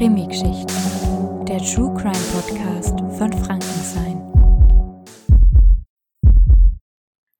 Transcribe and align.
Krimi-Geschichten, 0.00 1.44
der 1.44 1.58
True 1.58 1.92
Crime 1.92 2.24
Podcast 2.32 2.98
von 3.18 3.30
Frankenstein. 3.44 4.22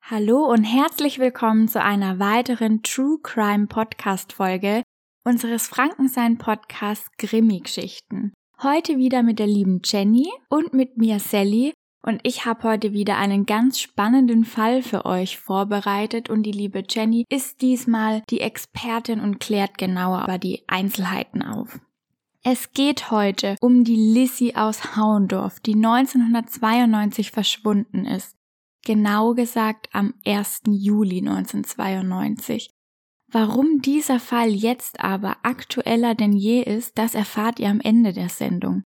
Hallo 0.03 0.45
und 0.45 0.65
herzlich 0.65 1.19
willkommen 1.19 1.69
zu 1.69 1.83
einer 1.83 2.19
weiteren 2.19 2.83
True 2.83 3.17
Crime 3.23 3.67
Podcast 3.67 4.35
Folge 4.35 4.83
unseres 5.25 5.69
Frankenstein 5.69 6.37
Podcasts 6.37 7.09
Krimi-Geschichten. 7.17 8.35
Heute 8.63 8.99
wieder 8.99 9.23
mit 9.23 9.39
der 9.39 9.47
lieben 9.47 9.81
Jenny 9.83 10.29
und 10.51 10.75
mit 10.75 10.99
mir 10.99 11.19
Sally 11.19 11.73
und 12.03 12.21
ich 12.25 12.45
habe 12.45 12.65
heute 12.65 12.93
wieder 12.93 13.17
einen 13.17 13.47
ganz 13.47 13.81
spannenden 13.81 14.45
Fall 14.45 14.83
für 14.83 15.07
euch 15.07 15.39
vorbereitet 15.39 16.29
und 16.29 16.43
die 16.43 16.53
liebe 16.53 16.83
Jenny 16.87 17.25
ist 17.31 17.63
diesmal 17.63 18.21
die 18.29 18.43
Expertin 18.43 19.19
und 19.19 19.41
klärt 19.41 19.79
genauer 19.79 20.25
über 20.25 20.37
die 20.37 20.63
Einzelheiten 20.69 21.41
auf. 21.41 21.81
Es 22.43 22.73
geht 22.73 23.11
heute 23.11 23.57
um 23.61 23.85
die 23.85 23.97
Lissy 23.97 24.55
aus 24.57 24.97
Hauendorf, 24.97 25.61
die 25.61 25.75
1992 25.75 27.33
verschwunden 27.33 28.07
ist. 28.07 28.35
Genau 28.83 29.35
gesagt 29.35 29.91
am 29.93 30.15
1. 30.25 30.63
Juli 30.69 31.19
1992. 31.19 32.71
Warum 33.31 33.83
dieser 33.83 34.19
Fall 34.19 34.49
jetzt 34.49 35.01
aber 35.01 35.37
aktueller 35.43 36.15
denn 36.15 36.33
je 36.33 36.63
ist, 36.63 36.97
das 36.97 37.15
erfahrt 37.15 37.61
ihr 37.61 37.69
am 37.69 37.81
Ende 37.81 38.15
der 38.15 38.31
Sendung. 38.31 38.85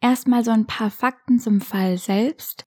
Erstmal 0.00 0.44
so 0.44 0.52
ein 0.52 0.66
paar 0.66 0.90
Fakten 0.90 1.40
zum 1.40 1.60
Fall 1.60 1.98
selbst. 1.98 2.64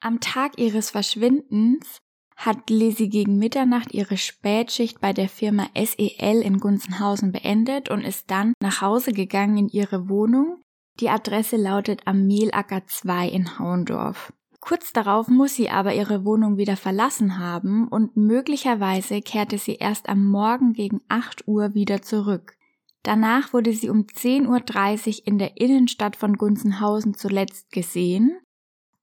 Am 0.00 0.20
Tag 0.20 0.58
ihres 0.58 0.90
Verschwindens 0.90 1.98
hat 2.36 2.70
Lizzie 2.70 3.08
gegen 3.08 3.38
Mitternacht 3.38 3.92
ihre 3.92 4.16
Spätschicht 4.16 5.00
bei 5.00 5.12
der 5.12 5.28
Firma 5.28 5.68
SEL 5.74 6.42
in 6.42 6.58
Gunzenhausen 6.58 7.32
beendet 7.32 7.88
und 7.88 8.02
ist 8.02 8.30
dann 8.30 8.52
nach 8.62 8.82
Hause 8.82 9.12
gegangen 9.12 9.56
in 9.56 9.68
ihre 9.68 10.08
Wohnung. 10.08 10.60
Die 11.00 11.08
Adresse 11.10 11.56
lautet 11.56 12.02
am 12.04 12.26
Mehlacker 12.26 12.86
2 12.86 13.28
in 13.28 13.58
Hauendorf. 13.58 14.32
Kurz 14.60 14.92
darauf 14.92 15.28
muss 15.28 15.54
sie 15.54 15.70
aber 15.70 15.94
ihre 15.94 16.24
Wohnung 16.24 16.56
wieder 16.56 16.76
verlassen 16.76 17.38
haben 17.38 17.88
und 17.88 18.16
möglicherweise 18.16 19.20
kehrte 19.20 19.58
sie 19.58 19.76
erst 19.76 20.08
am 20.08 20.24
Morgen 20.24 20.72
gegen 20.72 21.00
8 21.08 21.46
Uhr 21.46 21.74
wieder 21.74 22.02
zurück. 22.02 22.56
Danach 23.02 23.52
wurde 23.52 23.72
sie 23.72 23.88
um 23.88 24.00
10.30 24.00 25.06
Uhr 25.20 25.26
in 25.26 25.38
der 25.38 25.56
Innenstadt 25.58 26.16
von 26.16 26.34
Gunzenhausen 26.34 27.14
zuletzt 27.14 27.70
gesehen 27.70 28.36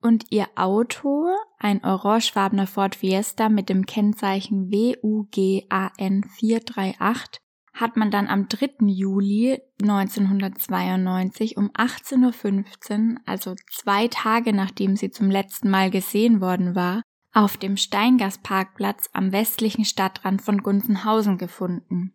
und 0.04 0.26
ihr 0.30 0.48
Auto, 0.56 1.28
ein 1.60 1.84
orangefarbener 1.84 2.68
Ford 2.68 2.96
Fiesta 2.96 3.50
mit 3.50 3.70
dem 3.70 3.86
Kennzeichen 3.86 4.70
WUGAN 4.72 6.24
438, 6.24 7.40
hat 7.74 7.98
man 7.98 8.12
dann 8.12 8.28
am 8.28 8.48
3. 8.48 8.86
Juli 8.86 9.60
1992 9.82 11.58
um 11.58 11.72
18.15 11.72 13.14
Uhr, 13.14 13.20
also 13.26 13.56
zwei 13.72 14.08
Tage 14.10 14.54
nachdem 14.54 14.96
sie 14.96 15.10
zum 15.10 15.32
letzten 15.32 15.70
Mal 15.70 15.90
gesehen 15.90 16.42
worden 16.42 16.76
war, 16.76 17.02
auf 17.34 17.58
dem 17.58 17.78
Steingasparkplatz 17.78 19.10
am 19.14 19.32
westlichen 19.32 19.86
Stadtrand 19.86 20.42
von 20.42 20.62
Gunzenhausen 20.62 21.40
gefunden. 21.40 22.14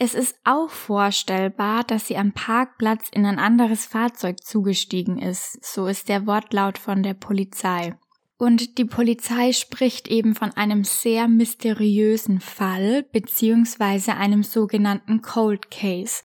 Es 0.00 0.14
ist 0.14 0.36
auch 0.44 0.70
vorstellbar, 0.70 1.82
dass 1.82 2.06
sie 2.06 2.16
am 2.16 2.32
Parkplatz 2.32 3.08
in 3.12 3.26
ein 3.26 3.40
anderes 3.40 3.84
Fahrzeug 3.84 4.44
zugestiegen 4.44 5.18
ist, 5.18 5.58
so 5.64 5.88
ist 5.88 6.08
der 6.08 6.24
Wortlaut 6.24 6.78
von 6.78 7.02
der 7.02 7.14
Polizei. 7.14 7.96
Und 8.38 8.78
die 8.78 8.84
Polizei 8.84 9.52
spricht 9.52 10.06
eben 10.06 10.36
von 10.36 10.52
einem 10.52 10.84
sehr 10.84 11.26
mysteriösen 11.26 12.38
Fall 12.38 13.02
beziehungsweise 13.10 14.14
einem 14.14 14.44
sogenannten 14.44 15.22
Cold 15.22 15.72
Case. 15.72 16.22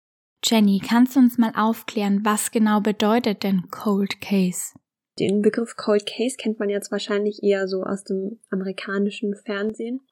Jenny, 0.44 0.80
kannst 0.86 1.16
du 1.16 1.20
uns 1.20 1.36
mal 1.36 1.52
aufklären, 1.56 2.24
was 2.24 2.52
genau 2.52 2.80
bedeutet 2.80 3.42
denn 3.42 3.68
Cold 3.72 4.20
Case? 4.20 4.74
Den 5.18 5.42
Begriff 5.42 5.74
Cold 5.74 6.06
Case 6.06 6.36
kennt 6.38 6.60
man 6.60 6.68
jetzt 6.68 6.92
wahrscheinlich 6.92 7.42
eher 7.42 7.66
so 7.66 7.82
aus 7.82 8.04
dem 8.04 8.38
amerikanischen 8.50 9.34
Fernsehen 9.34 10.06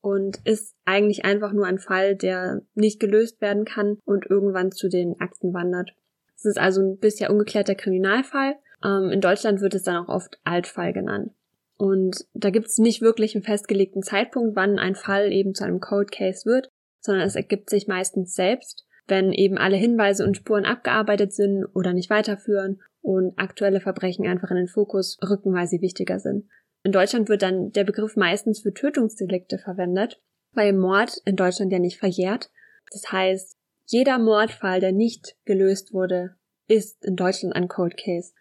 und 0.00 0.38
ist 0.44 0.74
eigentlich 0.84 1.24
einfach 1.24 1.52
nur 1.52 1.66
ein 1.66 1.78
Fall, 1.78 2.16
der 2.16 2.62
nicht 2.74 3.00
gelöst 3.00 3.40
werden 3.40 3.64
kann 3.64 3.98
und 4.04 4.26
irgendwann 4.26 4.72
zu 4.72 4.88
den 4.88 5.20
Akten 5.20 5.52
wandert. 5.52 5.90
Es 6.36 6.44
ist 6.44 6.58
also 6.58 6.80
ein 6.82 6.98
bisher 6.98 7.30
ungeklärter 7.30 7.74
Kriminalfall. 7.74 8.54
Ähm, 8.84 9.10
in 9.10 9.20
Deutschland 9.20 9.60
wird 9.60 9.74
es 9.74 9.82
dann 9.82 9.96
auch 9.96 10.08
oft 10.08 10.38
Altfall 10.44 10.92
genannt. 10.92 11.32
Und 11.76 12.26
da 12.34 12.50
gibt 12.50 12.66
es 12.66 12.78
nicht 12.78 13.02
wirklich 13.02 13.34
einen 13.34 13.44
festgelegten 13.44 14.02
Zeitpunkt, 14.02 14.56
wann 14.56 14.78
ein 14.78 14.94
Fall 14.94 15.32
eben 15.32 15.54
zu 15.54 15.64
einem 15.64 15.80
Cold 15.80 16.10
Case 16.10 16.44
wird, 16.44 16.68
sondern 17.00 17.26
es 17.26 17.36
ergibt 17.36 17.70
sich 17.70 17.86
meistens 17.86 18.34
selbst, 18.34 18.84
wenn 19.06 19.32
eben 19.32 19.58
alle 19.58 19.76
Hinweise 19.76 20.24
und 20.24 20.36
Spuren 20.36 20.64
abgearbeitet 20.64 21.32
sind 21.32 21.64
oder 21.74 21.92
nicht 21.92 22.10
weiterführen 22.10 22.82
und 23.00 23.38
aktuelle 23.38 23.80
Verbrechen 23.80 24.26
einfach 24.26 24.50
in 24.50 24.56
den 24.56 24.68
Fokus 24.68 25.18
rücken, 25.22 25.54
weil 25.54 25.66
sie 25.66 25.80
wichtiger 25.80 26.18
sind. 26.18 26.48
In 26.84 26.92
Deutschland 26.92 27.28
wird 27.28 27.42
dann 27.42 27.72
der 27.72 27.84
Begriff 27.84 28.16
meistens 28.16 28.60
für 28.60 28.72
Tötungsdelikte 28.72 29.58
verwendet, 29.58 30.20
weil 30.52 30.72
Mord 30.72 31.20
in 31.24 31.36
Deutschland 31.36 31.72
ja 31.72 31.78
nicht 31.78 31.98
verjährt. 31.98 32.50
Das 32.90 33.12
heißt, 33.12 33.56
jeder 33.86 34.18
Mordfall, 34.18 34.80
der 34.80 34.92
nicht 34.92 35.36
gelöst 35.44 35.92
wurde, 35.92 36.36
ist 36.68 37.04
in 37.04 37.16
Deutschland 37.16 37.54
ein 37.56 37.68
Cold 37.68 37.96
Case. 37.96 38.32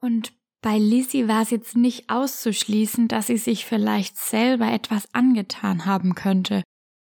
Und 0.00 0.32
bei 0.62 0.78
Lizzie 0.78 1.28
war 1.28 1.42
es 1.42 1.50
jetzt 1.50 1.76
nicht 1.76 2.08
auszuschließen, 2.08 3.08
dass 3.08 3.26
sie 3.26 3.36
sich 3.36 3.66
vielleicht 3.66 4.16
selber 4.16 4.72
etwas 4.72 5.12
angetan 5.12 5.84
haben 5.84 6.14
könnte. 6.14 6.62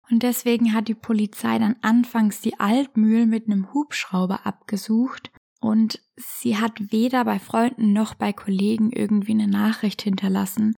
Und 0.09 0.23
deswegen 0.23 0.73
hat 0.73 0.87
die 0.87 0.95
Polizei 0.95 1.57
dann 1.59 1.75
anfangs 1.81 2.41
die 2.41 2.59
Altmühl 2.59 3.27
mit 3.27 3.45
einem 3.45 3.73
Hubschrauber 3.73 4.45
abgesucht 4.45 5.31
und 5.61 6.01
sie 6.17 6.57
hat 6.57 6.91
weder 6.91 7.23
bei 7.23 7.37
Freunden 7.37 7.93
noch 7.93 8.15
bei 8.15 8.33
Kollegen 8.33 8.91
irgendwie 8.91 9.33
eine 9.33 9.47
Nachricht 9.47 10.01
hinterlassen, 10.01 10.75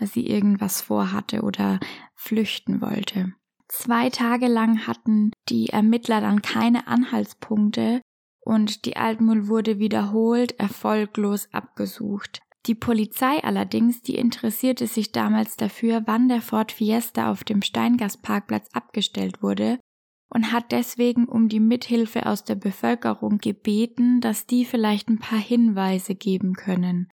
dass 0.00 0.12
sie 0.12 0.26
irgendwas 0.26 0.80
vorhatte 0.80 1.42
oder 1.42 1.78
flüchten 2.14 2.80
wollte. 2.80 3.34
Zwei 3.68 4.10
Tage 4.10 4.48
lang 4.48 4.86
hatten 4.86 5.30
die 5.48 5.68
Ermittler 5.68 6.20
dann 6.20 6.42
keine 6.42 6.88
Anhaltspunkte 6.88 8.00
und 8.40 8.84
die 8.84 8.96
Altmühl 8.96 9.46
wurde 9.46 9.78
wiederholt 9.78 10.58
erfolglos 10.58 11.48
abgesucht. 11.52 12.40
Die 12.66 12.74
Polizei 12.74 13.42
allerdings, 13.42 14.02
die 14.02 14.16
interessierte 14.16 14.86
sich 14.86 15.12
damals 15.12 15.56
dafür, 15.56 16.02
wann 16.06 16.28
der 16.28 16.42
Ford 16.42 16.72
Fiesta 16.72 17.30
auf 17.30 17.44
dem 17.44 17.62
Steingasparkplatz 17.62 18.68
abgestellt 18.72 19.42
wurde 19.42 19.78
und 20.32 20.52
hat 20.52 20.72
deswegen 20.72 21.26
um 21.26 21.48
die 21.48 21.60
Mithilfe 21.60 22.26
aus 22.26 22.44
der 22.44 22.56
Bevölkerung 22.56 23.38
gebeten, 23.38 24.20
dass 24.20 24.46
die 24.46 24.64
vielleicht 24.64 25.08
ein 25.08 25.18
paar 25.18 25.38
Hinweise 25.38 26.14
geben 26.14 26.54
können. 26.54 27.08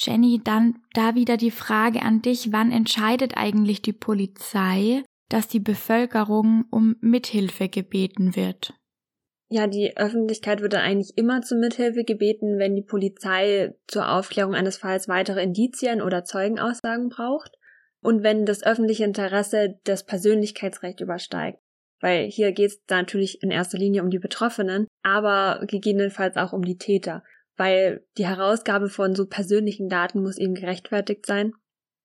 Jenny, 0.00 0.40
dann 0.42 0.76
da 0.92 1.14
wieder 1.14 1.36
die 1.36 1.50
Frage 1.50 2.02
an 2.02 2.22
dich, 2.22 2.52
wann 2.52 2.72
entscheidet 2.72 3.36
eigentlich 3.36 3.82
die 3.82 3.92
Polizei, 3.92 5.02
dass 5.28 5.48
die 5.48 5.60
Bevölkerung 5.60 6.64
um 6.70 6.96
Mithilfe 7.00 7.68
gebeten 7.68 8.36
wird? 8.36 8.74
Ja, 9.50 9.66
die 9.66 9.96
Öffentlichkeit 9.96 10.62
wird 10.62 10.72
dann 10.72 10.80
eigentlich 10.80 11.16
immer 11.16 11.42
zur 11.42 11.58
Mithilfe 11.58 12.02
gebeten, 12.02 12.58
wenn 12.58 12.74
die 12.74 12.82
Polizei 12.82 13.74
zur 13.86 14.10
Aufklärung 14.10 14.54
eines 14.54 14.78
Falls 14.78 15.06
weitere 15.06 15.42
Indizien 15.42 16.02
oder 16.02 16.24
Zeugenaussagen 16.24 17.08
braucht 17.08 17.52
und 18.00 18.22
wenn 18.22 18.46
das 18.46 18.64
öffentliche 18.64 19.04
Interesse 19.04 19.78
das 19.84 20.04
Persönlichkeitsrecht 20.04 21.00
übersteigt. 21.00 21.58
Weil 22.00 22.26
hier 22.26 22.52
geht 22.52 22.70
es 22.70 22.82
natürlich 22.90 23.42
in 23.42 23.50
erster 23.50 23.78
Linie 23.78 24.02
um 24.02 24.10
die 24.10 24.18
Betroffenen, 24.18 24.86
aber 25.02 25.64
gegebenenfalls 25.66 26.36
auch 26.36 26.52
um 26.52 26.62
die 26.62 26.76
Täter 26.76 27.22
weil 27.56 28.04
die 28.18 28.26
Herausgabe 28.26 28.88
von 28.88 29.14
so 29.14 29.26
persönlichen 29.26 29.88
Daten 29.88 30.22
muss 30.22 30.38
eben 30.38 30.54
gerechtfertigt 30.54 31.26
sein. 31.26 31.52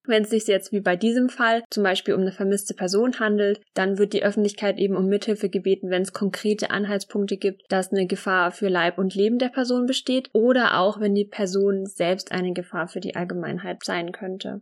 Wenn 0.05 0.23
es 0.23 0.31
sich 0.31 0.47
jetzt 0.47 0.71
wie 0.71 0.79
bei 0.79 0.95
diesem 0.95 1.29
Fall 1.29 1.63
zum 1.69 1.83
Beispiel 1.83 2.15
um 2.15 2.21
eine 2.21 2.31
vermisste 2.31 2.73
Person 2.73 3.19
handelt, 3.19 3.61
dann 3.75 3.97
wird 3.97 4.13
die 4.13 4.23
Öffentlichkeit 4.23 4.79
eben 4.79 4.95
um 4.95 5.05
Mithilfe 5.05 5.49
gebeten, 5.49 5.89
wenn 5.89 6.01
es 6.01 6.13
konkrete 6.13 6.71
Anhaltspunkte 6.71 7.37
gibt, 7.37 7.63
dass 7.69 7.91
eine 7.91 8.07
Gefahr 8.07 8.51
für 8.51 8.69
Leib 8.69 8.97
und 8.97 9.13
Leben 9.13 9.37
der 9.37 9.49
Person 9.49 9.85
besteht 9.85 10.29
oder 10.33 10.79
auch 10.79 10.99
wenn 10.99 11.13
die 11.13 11.25
Person 11.25 11.85
selbst 11.85 12.31
eine 12.31 12.53
Gefahr 12.53 12.87
für 12.87 13.01
die 13.01 13.15
Allgemeinheit 13.15 13.83
sein 13.83 14.11
könnte. 14.11 14.61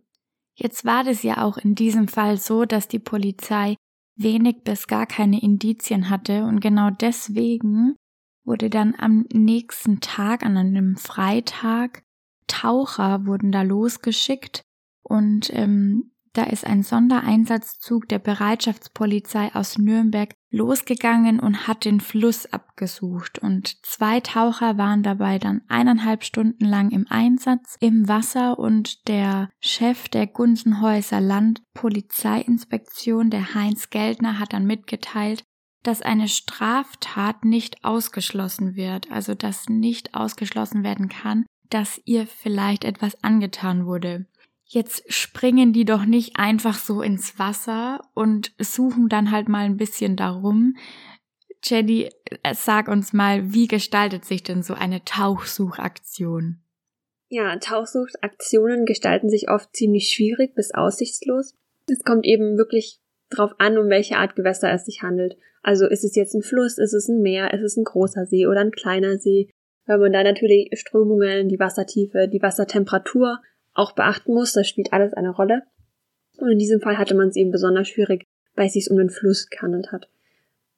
Jetzt 0.55 0.85
war 0.85 1.03
das 1.03 1.23
ja 1.23 1.45
auch 1.45 1.57
in 1.57 1.75
diesem 1.75 2.07
Fall 2.07 2.37
so, 2.37 2.65
dass 2.65 2.87
die 2.87 2.99
Polizei 2.99 3.75
wenig 4.17 4.63
bis 4.63 4.87
gar 4.87 5.05
keine 5.05 5.41
Indizien 5.41 6.09
hatte 6.09 6.43
und 6.43 6.59
genau 6.59 6.89
deswegen 6.89 7.95
wurde 8.47 8.69
dann 8.69 8.95
am 8.97 9.25
nächsten 9.31 9.99
Tag, 9.99 10.43
an 10.43 10.57
einem 10.57 10.95
Freitag, 10.95 12.03
Taucher 12.47 13.25
wurden 13.25 13.51
da 13.51 13.61
losgeschickt 13.61 14.61
und 15.03 15.49
ähm, 15.53 16.11
da 16.37 16.43
ist 16.43 16.65
ein 16.67 16.83
Sondereinsatzzug 16.83 18.07
der 18.07 18.19
Bereitschaftspolizei 18.19 19.55
aus 19.55 19.79
Nürnberg 19.79 20.35
losgegangen 20.51 21.39
und 21.39 21.67
hat 21.67 21.83
den 21.83 21.99
Fluss 21.99 22.45
abgesucht. 22.45 23.39
Und 23.39 23.83
zwei 23.83 24.19
Taucher 24.19 24.77
waren 24.77 25.01
dabei 25.01 25.39
dann 25.39 25.63
eineinhalb 25.67 26.23
Stunden 26.23 26.65
lang 26.65 26.91
im 26.91 27.07
Einsatz 27.09 27.75
im 27.79 28.07
Wasser 28.07 28.59
und 28.59 29.07
der 29.07 29.49
Chef 29.59 30.09
der 30.09 30.27
Gunsenhäuser 30.27 31.21
Landpolizeiinspektion, 31.21 33.31
der 33.31 33.55
Heinz 33.55 33.89
Geldner, 33.89 34.37
hat 34.37 34.53
dann 34.53 34.67
mitgeteilt, 34.67 35.43
dass 35.83 36.01
eine 36.01 36.27
Straftat 36.27 37.45
nicht 37.45 37.83
ausgeschlossen 37.83 38.75
wird, 38.75 39.11
also 39.11 39.35
dass 39.35 39.69
nicht 39.69 40.15
ausgeschlossen 40.15 40.83
werden 40.83 41.09
kann, 41.09 41.45
dass 41.69 42.01
ihr 42.05 42.27
vielleicht 42.27 42.83
etwas 42.83 43.23
angetan 43.23 43.85
wurde. 43.85 44.25
Jetzt 44.65 45.11
springen 45.13 45.71
die 45.71 45.85
doch 45.85 46.05
nicht 46.05 46.37
einfach 46.37 46.77
so 46.77 47.01
ins 47.01 47.39
Wasser 47.39 48.01
und 48.13 48.51
suchen 48.59 49.07
dann 49.07 49.31
halt 49.31 49.47
mal 49.47 49.63
ein 49.63 49.77
bisschen 49.77 50.17
darum. 50.17 50.75
Jenny, 51.63 52.09
äh, 52.43 52.53
sag 52.53 52.89
uns 52.89 53.13
mal, 53.13 53.53
wie 53.53 53.67
gestaltet 53.67 54.25
sich 54.25 54.43
denn 54.43 54.63
so 54.63 54.73
eine 54.73 55.05
Tauchsuchaktion? 55.05 56.61
Ja, 57.29 57.57
Tauchsuchaktionen 57.57 58.85
gestalten 58.85 59.29
sich 59.29 59.49
oft 59.49 59.75
ziemlich 59.75 60.09
schwierig 60.09 60.53
bis 60.55 60.73
aussichtslos. 60.73 61.55
Es 61.89 62.03
kommt 62.03 62.25
eben 62.25 62.57
wirklich 62.57 62.99
drauf 63.29 63.51
an, 63.57 63.77
um 63.77 63.89
welche 63.89 64.17
Art 64.17 64.35
Gewässer 64.35 64.71
es 64.71 64.85
sich 64.85 65.01
handelt. 65.01 65.37
Also 65.67 65.85
ist 65.85 66.05
es 66.05 66.15
jetzt 66.15 66.33
ein 66.33 66.43
Fluss, 66.43 66.77
ist 66.77 66.93
es 66.93 67.09
ein 67.09 67.21
Meer, 67.21 67.53
ist 67.53 67.61
es 67.61 67.75
ein 67.75 67.83
großer 67.83 68.25
See 68.25 68.47
oder 68.47 68.61
ein 68.61 68.71
kleiner 68.71 69.17
See, 69.17 69.49
weil 69.85 69.97
man 69.97 70.13
da 70.13 70.23
natürlich 70.23 70.69
Strömungen, 70.79 71.49
die 71.49 71.59
Wassertiefe, 71.59 72.29
die 72.29 72.41
Wassertemperatur 72.41 73.41
auch 73.73 73.91
beachten 73.91 74.33
muss. 74.33 74.53
Das 74.53 74.65
spielt 74.65 74.93
alles 74.93 75.13
eine 75.13 75.31
Rolle. 75.31 75.63
Und 76.37 76.51
in 76.51 76.57
diesem 76.57 76.79
Fall 76.79 76.97
hatte 76.97 77.15
man 77.15 77.27
es 77.27 77.35
eben 77.35 77.51
besonders 77.51 77.89
schwierig, 77.89 78.23
weil 78.55 78.67
es 78.67 78.73
sich 78.73 78.89
um 78.89 78.95
den 78.95 79.09
Fluss 79.09 79.49
gehandelt 79.49 79.91
hat. 79.91 80.07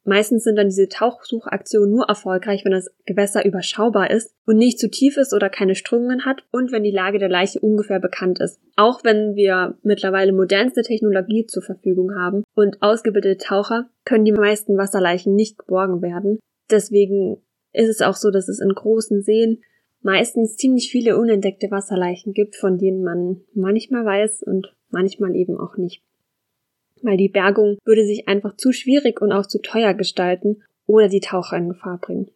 Meistens 0.09 0.43
sind 0.43 0.55
dann 0.55 0.69
diese 0.69 0.89
Tauchsuchaktionen 0.89 1.91
nur 1.91 2.05
erfolgreich, 2.05 2.65
wenn 2.65 2.71
das 2.71 2.89
Gewässer 3.05 3.45
überschaubar 3.45 4.09
ist 4.09 4.33
und 4.47 4.57
nicht 4.57 4.79
zu 4.79 4.89
tief 4.89 5.17
ist 5.17 5.35
oder 5.35 5.51
keine 5.51 5.75
Strömungen 5.75 6.25
hat 6.25 6.41
und 6.51 6.71
wenn 6.71 6.81
die 6.81 6.89
Lage 6.89 7.19
der 7.19 7.29
Leiche 7.29 7.59
ungefähr 7.59 7.99
bekannt 7.99 8.39
ist. 8.39 8.59
Auch 8.75 9.03
wenn 9.03 9.35
wir 9.35 9.77
mittlerweile 9.83 10.33
modernste 10.33 10.81
Technologie 10.81 11.45
zur 11.45 11.61
Verfügung 11.61 12.15
haben 12.15 12.43
und 12.55 12.81
ausgebildete 12.81 13.37
Taucher, 13.37 13.87
können 14.03 14.25
die 14.25 14.31
meisten 14.31 14.79
Wasserleichen 14.79 15.35
nicht 15.35 15.59
geborgen 15.59 16.01
werden. 16.01 16.39
Deswegen 16.71 17.43
ist 17.71 17.89
es 17.89 18.01
auch 18.01 18.15
so, 18.15 18.31
dass 18.31 18.49
es 18.49 18.59
in 18.59 18.73
großen 18.73 19.21
Seen 19.21 19.61
meistens 20.01 20.55
ziemlich 20.55 20.89
viele 20.89 21.19
unentdeckte 21.19 21.69
Wasserleichen 21.69 22.33
gibt, 22.33 22.55
von 22.55 22.79
denen 22.79 23.03
man 23.03 23.41
manchmal 23.53 24.05
weiß 24.05 24.41
und 24.41 24.75
manchmal 24.89 25.35
eben 25.35 25.55
auch 25.55 25.77
nicht. 25.77 26.01
Weil 27.01 27.17
die 27.17 27.29
Bergung 27.29 27.77
würde 27.85 28.05
sich 28.05 28.27
einfach 28.27 28.55
zu 28.57 28.71
schwierig 28.71 29.21
und 29.21 29.31
auch 29.31 29.47
zu 29.47 29.61
teuer 29.61 29.93
gestalten 29.93 30.63
oder 30.85 31.07
die 31.07 31.21
Taucher 31.21 31.57
in 31.57 31.69
Gefahr 31.69 31.97
bringen. 31.99 32.31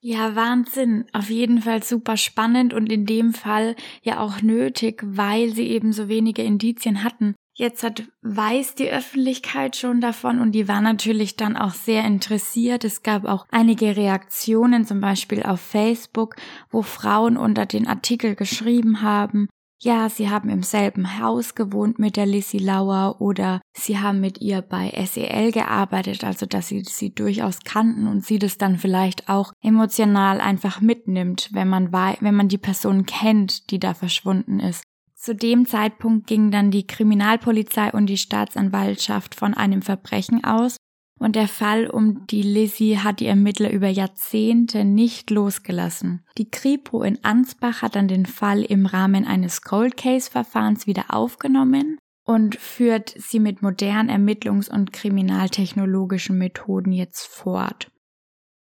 Ja, 0.00 0.36
Wahnsinn. 0.36 1.06
Auf 1.12 1.30
jeden 1.30 1.62
Fall 1.62 1.82
super 1.82 2.16
spannend 2.16 2.72
und 2.74 2.92
in 2.92 3.06
dem 3.06 3.32
Fall 3.32 3.74
ja 4.02 4.20
auch 4.20 4.42
nötig, 4.42 5.02
weil 5.04 5.50
sie 5.50 5.66
eben 5.68 5.92
so 5.92 6.08
wenige 6.08 6.42
Indizien 6.42 7.02
hatten. 7.02 7.34
Jetzt 7.58 7.82
hat, 7.82 8.04
weiß 8.20 8.74
die 8.74 8.90
Öffentlichkeit 8.90 9.76
schon 9.76 10.02
davon 10.02 10.40
und 10.40 10.52
die 10.52 10.68
war 10.68 10.82
natürlich 10.82 11.36
dann 11.36 11.56
auch 11.56 11.72
sehr 11.72 12.04
interessiert. 12.04 12.84
Es 12.84 13.02
gab 13.02 13.24
auch 13.24 13.46
einige 13.50 13.96
Reaktionen, 13.96 14.84
zum 14.84 15.00
Beispiel 15.00 15.42
auf 15.42 15.60
Facebook, 15.60 16.36
wo 16.70 16.82
Frauen 16.82 17.38
unter 17.38 17.64
den 17.64 17.86
Artikel 17.86 18.34
geschrieben 18.34 19.00
haben, 19.00 19.48
ja, 19.78 20.08
sie 20.08 20.30
haben 20.30 20.48
im 20.48 20.62
selben 20.62 21.20
Haus 21.20 21.54
gewohnt 21.54 21.98
mit 21.98 22.16
der 22.16 22.26
Lissy 22.26 22.58
Lauer 22.58 23.20
oder 23.20 23.60
sie 23.74 23.98
haben 23.98 24.20
mit 24.20 24.40
ihr 24.40 24.62
bei 24.62 24.90
SEL 25.06 25.52
gearbeitet, 25.52 26.24
also 26.24 26.46
dass 26.46 26.68
sie 26.68 26.82
sie 26.84 27.14
durchaus 27.14 27.60
kannten 27.60 28.06
und 28.06 28.24
sie 28.24 28.38
das 28.38 28.56
dann 28.56 28.78
vielleicht 28.78 29.28
auch 29.28 29.52
emotional 29.62 30.40
einfach 30.40 30.80
mitnimmt, 30.80 31.50
wenn 31.52 31.68
man 31.68 31.92
wenn 31.92 32.34
man 32.34 32.48
die 32.48 32.58
Person 32.58 33.04
kennt, 33.04 33.70
die 33.70 33.78
da 33.78 33.92
verschwunden 33.92 34.60
ist. 34.60 34.82
Zu 35.14 35.34
dem 35.34 35.66
Zeitpunkt 35.66 36.26
ging 36.26 36.50
dann 36.50 36.70
die 36.70 36.86
Kriminalpolizei 36.86 37.90
und 37.92 38.06
die 38.06 38.18
Staatsanwaltschaft 38.18 39.34
von 39.34 39.54
einem 39.54 39.82
Verbrechen 39.82 40.44
aus 40.44 40.76
und 41.18 41.36
der 41.36 41.48
Fall 41.48 41.88
um 41.88 42.26
die 42.26 42.42
Lizzie 42.42 42.98
hat 42.98 43.20
die 43.20 43.26
Ermittler 43.26 43.70
über 43.70 43.88
Jahrzehnte 43.88 44.84
nicht 44.84 45.30
losgelassen. 45.30 46.24
Die 46.36 46.50
Kripo 46.50 47.02
in 47.02 47.24
Ansbach 47.24 47.82
hat 47.82 47.96
dann 47.96 48.08
den 48.08 48.26
Fall 48.26 48.62
im 48.62 48.86
Rahmen 48.86 49.24
eines 49.24 49.62
Cold 49.62 49.96
Case 49.96 50.30
Verfahrens 50.30 50.86
wieder 50.86 51.14
aufgenommen 51.14 51.98
und 52.24 52.56
führt 52.56 53.14
sie 53.16 53.40
mit 53.40 53.62
modernen 53.62 54.10
Ermittlungs- 54.10 54.70
und 54.70 54.92
kriminaltechnologischen 54.92 56.36
Methoden 56.36 56.92
jetzt 56.92 57.26
fort. 57.26 57.90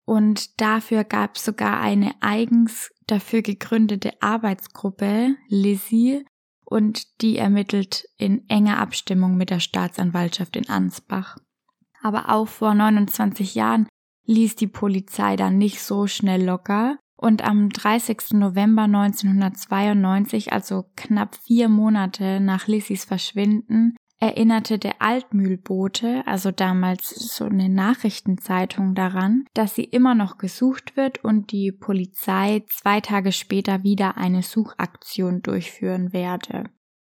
Und 0.06 0.60
dafür 0.60 1.02
gab 1.02 1.36
es 1.36 1.44
sogar 1.44 1.80
eine 1.80 2.14
eigens 2.20 2.92
dafür 3.06 3.42
gegründete 3.42 4.12
Arbeitsgruppe, 4.20 5.34
Lizzie, 5.48 6.24
und 6.66 7.20
die 7.22 7.38
ermittelt 7.38 8.04
in 8.18 8.48
enger 8.48 8.78
Abstimmung 8.78 9.36
mit 9.36 9.50
der 9.50 9.60
Staatsanwaltschaft 9.60 10.56
in 10.56 10.68
Ansbach. 10.68 11.36
Aber 12.04 12.28
auch 12.28 12.48
vor 12.48 12.74
29 12.74 13.54
Jahren 13.54 13.88
ließ 14.26 14.56
die 14.56 14.66
Polizei 14.66 15.36
dann 15.36 15.56
nicht 15.56 15.80
so 15.80 16.06
schnell 16.06 16.44
locker 16.44 16.98
und 17.16 17.42
am 17.42 17.70
30. 17.70 18.34
November 18.34 18.82
1992, 18.82 20.52
also 20.52 20.84
knapp 20.96 21.36
vier 21.36 21.70
Monate 21.70 22.40
nach 22.40 22.66
Lissys 22.66 23.06
Verschwinden, 23.06 23.96
erinnerte 24.20 24.78
der 24.78 25.00
Altmühlbote, 25.00 26.26
also 26.26 26.50
damals 26.50 27.08
so 27.08 27.46
eine 27.46 27.70
Nachrichtenzeitung, 27.70 28.94
daran, 28.94 29.46
dass 29.54 29.74
sie 29.74 29.84
immer 29.84 30.14
noch 30.14 30.36
gesucht 30.36 30.98
wird 30.98 31.24
und 31.24 31.52
die 31.52 31.72
Polizei 31.72 32.64
zwei 32.68 33.00
Tage 33.00 33.32
später 33.32 33.82
wieder 33.82 34.18
eine 34.18 34.42
Suchaktion 34.42 35.40
durchführen 35.40 36.12
werde. 36.12 36.64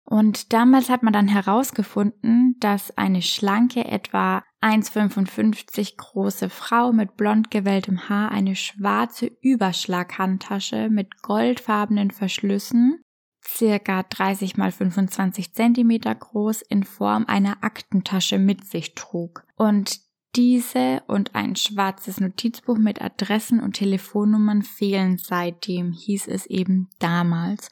Und 0.09 0.53
damals 0.53 0.89
hat 0.89 1.03
man 1.03 1.11
dann 1.11 1.27
herausgefunden, 1.27 2.55
dass 2.59 2.97
eine 2.97 3.21
schlanke, 3.21 3.83
etwa 3.83 4.41
1,55 4.67 5.95
große 5.95 6.49
Frau 6.49 6.91
mit 6.91 7.15
blond 7.15 7.49
gewelltem 7.51 8.09
Haar 8.09 8.31
eine 8.31 8.57
schwarze 8.57 9.31
Überschlaghandtasche 9.39 10.89
mit 10.89 11.21
goldfarbenen 11.21 12.11
Verschlüssen 12.11 13.01
circa 13.47 14.03
30 14.03 14.57
mal 14.57 14.73
25 14.73 15.53
Zentimeter 15.53 16.13
groß 16.13 16.63
in 16.63 16.83
Form 16.83 17.23
einer 17.27 17.63
Aktentasche 17.63 18.39
mit 18.39 18.65
sich 18.65 18.93
trug. 18.93 19.45
Und 19.55 20.01
diese 20.35 21.01
und 21.07 21.33
ein 21.33 21.55
schwarzes 21.55 22.19
Notizbuch 22.19 22.77
mit 22.77 23.01
Adressen 23.01 23.61
und 23.61 23.77
Telefonnummern 23.77 24.63
fehlen 24.63 25.17
seitdem, 25.17 25.93
hieß 25.93 26.27
es 26.27 26.45
eben 26.45 26.89
damals. 26.99 27.69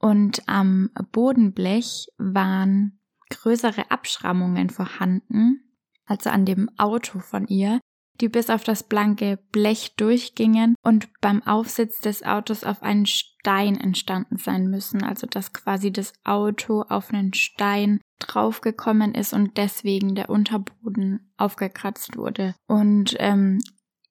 Und 0.00 0.42
am 0.48 0.90
Bodenblech 1.12 2.08
waren 2.18 2.98
größere 3.30 3.92
Abschrammungen 3.92 4.70
vorhanden, 4.70 5.62
also 6.06 6.30
an 6.30 6.44
dem 6.44 6.70
Auto 6.78 7.18
von 7.18 7.46
ihr, 7.46 7.80
die 8.20 8.28
bis 8.28 8.50
auf 8.50 8.64
das 8.64 8.82
blanke 8.82 9.38
Blech 9.52 9.94
durchgingen 9.96 10.74
und 10.82 11.08
beim 11.20 11.42
Aufsitz 11.42 12.00
des 12.00 12.22
Autos 12.22 12.64
auf 12.64 12.82
einen 12.82 13.06
Stein 13.06 13.78
entstanden 13.78 14.38
sein 14.38 14.68
müssen, 14.68 15.02
also 15.02 15.26
dass 15.26 15.52
quasi 15.52 15.92
das 15.92 16.12
Auto 16.24 16.82
auf 16.82 17.12
einen 17.12 17.34
Stein 17.34 18.00
draufgekommen 18.18 19.14
ist 19.14 19.34
und 19.34 19.56
deswegen 19.58 20.14
der 20.14 20.30
Unterboden 20.30 21.30
aufgekratzt 21.36 22.16
wurde. 22.16 22.54
Und 22.66 23.14
ähm, 23.18 23.58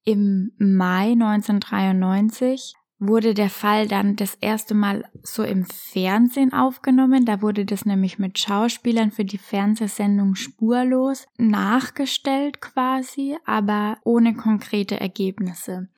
im 0.03 0.51
Mai 0.59 1.13
1993 1.13 2.75
wurde 2.99 3.33
der 3.33 3.49
Fall 3.49 3.87
dann 3.87 4.15
das 4.15 4.35
erste 4.35 4.73
Mal 4.73 5.03
so 5.21 5.43
im 5.43 5.65
Fernsehen 5.65 6.53
aufgenommen. 6.53 7.25
Da 7.25 7.41
wurde 7.41 7.65
das 7.65 7.85
nämlich 7.85 8.17
mit 8.19 8.39
Schauspielern 8.39 9.11
für 9.11 9.25
die 9.25 9.37
Fernsehsendung 9.37 10.35
spurlos 10.35 11.27
nachgestellt 11.37 12.61
quasi, 12.61 13.35
aber 13.45 13.97
ohne 14.03 14.33
konkrete 14.33 14.97
Ergebnisse. 14.99 15.89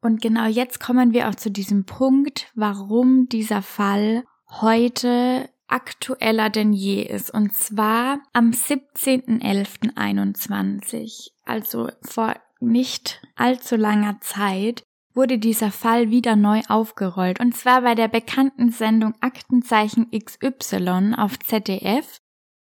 Und 0.00 0.22
genau 0.22 0.46
jetzt 0.46 0.78
kommen 0.80 1.12
wir 1.12 1.28
auch 1.28 1.34
zu 1.34 1.50
diesem 1.50 1.84
Punkt, 1.84 2.52
warum 2.54 3.28
dieser 3.28 3.62
Fall 3.62 4.22
heute 4.60 5.50
aktueller 5.66 6.50
denn 6.50 6.72
je 6.72 7.02
ist. 7.02 7.34
Und 7.34 7.52
zwar 7.52 8.20
am 8.32 8.50
17.11.21, 8.50 11.32
also 11.44 11.90
vor 12.02 12.36
nicht 12.60 13.20
allzu 13.36 13.76
langer 13.76 14.18
Zeit, 14.20 14.82
wurde 15.18 15.38
dieser 15.38 15.72
Fall 15.72 16.10
wieder 16.10 16.36
neu 16.36 16.60
aufgerollt, 16.68 17.40
und 17.40 17.56
zwar 17.56 17.82
bei 17.82 17.96
der 17.96 18.06
bekannten 18.06 18.70
Sendung 18.70 19.14
Aktenzeichen 19.20 20.06
XY 20.12 21.14
auf 21.16 21.40
ZDF. 21.40 22.18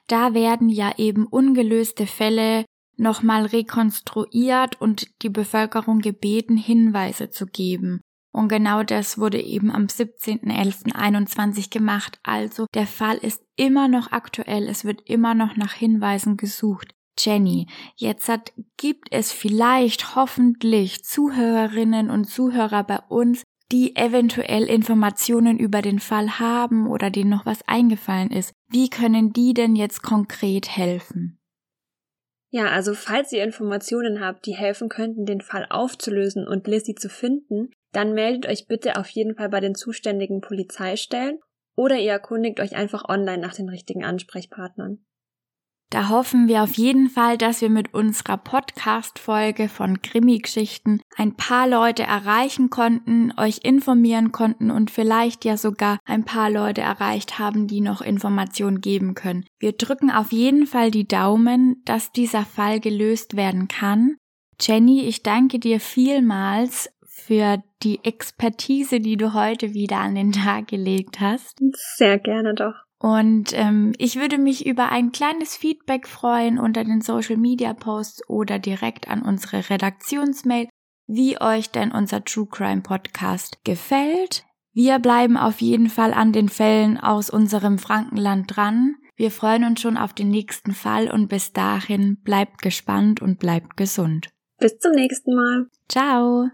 Da 0.07 0.35
werden 0.35 0.69
ja 0.69 0.93
eben 0.97 1.27
ungelöste 1.27 2.07
Fälle 2.07 2.65
nochmal 2.97 3.47
rekonstruiert 3.47 4.81
und 4.81 5.09
die 5.23 5.31
Bevölkerung 5.31 5.99
gebeten, 5.99 6.57
Hinweise 6.57 7.29
zu 7.29 7.47
geben. 7.47 8.01
Und 8.33 8.49
genau 8.51 8.85
das 8.85 9.19
wurde 9.19 9.43
eben 9.43 9.73
am 9.73 9.87
17.11.21 9.87 11.73
gemacht. 11.73 12.21
Also 12.23 12.67
der 12.73 12.87
Fall 12.87 13.17
ist 13.17 13.43
immer 13.57 13.89
noch 13.89 14.13
aktuell, 14.13 14.69
es 14.69 14.85
wird 14.85 15.03
immer 15.09 15.35
noch 15.35 15.57
nach 15.57 15.73
Hinweisen 15.73 16.37
gesucht. 16.37 16.94
Jenny, 17.19 17.67
jetzt 17.97 18.29
hat, 18.29 18.53
gibt 18.77 19.09
es 19.11 19.33
vielleicht 19.33 20.17
hoffentlich 20.17 21.05
Zuhörerinnen 21.05 22.11
und 22.11 22.25
Zuhörer 22.25 22.85
bei 22.85 22.99
uns, 23.09 23.43
die 23.73 23.97
eventuell 23.97 24.65
Informationen 24.65 25.59
über 25.59 25.83
den 25.83 25.99
Fall 25.99 26.39
haben 26.39 26.87
oder 26.87 27.11
denen 27.11 27.31
noch 27.31 27.47
was 27.47 27.67
eingefallen 27.67 28.31
ist. 28.31 28.53
Wie 28.69 28.91
können 28.91 29.33
die 29.33 29.55
denn 29.55 29.75
jetzt 29.75 30.03
konkret 30.03 30.77
helfen? 30.77 31.39
Ja, 32.51 32.67
also 32.67 32.95
falls 32.95 33.33
ihr 33.33 33.43
Informationen 33.43 34.21
habt, 34.21 34.47
die 34.47 34.55
helfen 34.55 34.89
könnten, 34.89 35.27
den 35.27 35.41
Fall 35.41 35.67
aufzulösen 35.71 36.47
und 36.47 36.69
Lissy 36.69 36.95
zu 36.95 37.09
finden, 37.09 37.71
dann 37.91 38.13
meldet 38.13 38.47
euch 38.47 38.69
bitte 38.69 38.97
auf 38.97 39.09
jeden 39.09 39.35
Fall 39.35 39.49
bei 39.49 39.61
den 39.61 39.75
zuständigen 39.75 40.41
Polizeistellen 40.41 41.41
oder 41.75 41.97
ihr 41.97 42.13
erkundigt 42.13 42.61
euch 42.61 42.77
einfach 42.77 43.09
online 43.09 43.39
nach 43.39 43.55
den 43.55 43.69
richtigen 43.69 44.05
Ansprechpartnern. 44.05 45.05
Da 45.91 46.09
hoffen 46.09 46.49
wir 46.49 46.63
auf 46.63 46.73
jeden 46.75 47.09
Fall, 47.09 47.39
dass 47.39 47.61
wir 47.61 47.71
mit 47.71 47.95
unserer 47.95 48.37
Podcast-Folge 48.37 49.69
von 49.69 50.03
Krimi-Geschichten 50.03 51.01
ein 51.17 51.37
paar 51.37 51.69
Leute 51.69 52.03
erreichen 52.03 52.69
konnten, 52.69 53.33
euch 53.37 53.61
informieren 53.63 54.33
konnten 54.33 54.71
und 54.71 54.91
vielleicht 54.91 55.45
ja 55.45 55.57
sogar 55.57 55.99
ein 56.05 56.25
paar 56.25 56.51
Leute 56.51 56.81
erreicht 56.81 57.39
haben, 57.39 57.69
die 57.69 57.81
noch 57.81 58.01
Informationen 58.01 58.81
geben 58.81 59.15
können. 59.15 59.47
Wir 59.61 59.73
drücken 59.73 60.11
auf 60.11 60.33
jeden 60.33 60.67
Fall 60.67 60.91
die 60.91 61.07
Daumen, 61.07 61.83
dass 61.85 62.11
dieser 62.11 62.45
Fall 62.45 62.81
gelöst 62.81 63.37
werden 63.37 63.69
kann. 63.69 64.17
Jenny, 64.61 65.03
ich 65.03 65.23
danke 65.23 65.59
dir 65.59 65.81
vielmals 65.81 66.91
für 67.07 67.63
die 67.83 68.05
Expertise, 68.05 68.99
die 68.99 69.17
du 69.17 69.35
heute 69.35 69.75
wieder 69.75 69.99
an 69.99 70.15
den 70.15 70.33
Tag 70.33 70.69
gelegt 70.69 71.21
hast. 71.21 71.61
Sehr 71.97 72.19
gerne 72.19 72.55
doch. 72.55 72.84
Und 73.05 73.53
ähm, 73.53 73.93
ich 73.99 74.17
würde 74.17 74.39
mich 74.39 74.65
über 74.65 74.89
ein 74.89 75.13
kleines 75.13 75.59
Feedback 75.59 76.09
freuen 76.09 76.59
unter 76.59 76.85
den 76.85 77.03
Social 77.03 77.37
Media 77.37 77.75
Posts 77.75 78.31
oder 78.31 78.59
direkt 78.59 79.09
an 79.09 79.21
unsere 79.21 79.69
Redaktionsmail, 79.69 80.71
wie 81.07 81.39
euch 81.39 81.71
denn 81.71 81.93
unser 81.93 82.25
True 82.25 82.47
Crime 82.51 82.81
Podcast 82.81 83.63
gefällt. 83.63 84.47
Wir 84.73 84.99
bleiben 85.01 85.37
auf 85.37 85.61
jeden 85.61 85.91
Fall 85.91 86.15
an 86.15 86.33
den 86.33 86.49
Fällen 86.49 86.97
aus 86.97 87.29
unserem 87.29 87.77
Frankenland 87.77 88.57
dran. 88.57 88.95
Wir 89.17 89.31
freuen 89.31 89.65
uns 89.65 89.83
schon 89.83 89.99
auf 89.99 90.15
den 90.15 90.31
nächsten 90.31 90.73
Fall 90.73 91.11
und 91.11 91.29
bis 91.29 91.53
dahin 91.53 92.23
bleibt 92.23 92.63
gespannt 92.63 93.21
und 93.21 93.39
bleibt 93.39 93.77
gesund. 93.77 94.31
Bis 94.59 94.79
zum 94.79 94.93
nächsten 94.93 95.35
Mal. 95.35 95.67
Ciao. 95.91 96.49